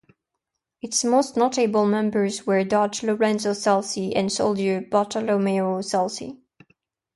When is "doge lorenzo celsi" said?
2.63-4.13